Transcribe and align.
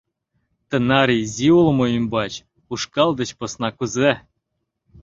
—Тынар 0.69 1.09
изи 1.21 1.49
улмо 1.59 1.85
ӱмбач 1.97 2.33
ушкал 2.73 3.09
деч 3.19 3.29
посна 3.39 3.69
кузе? 3.77 4.11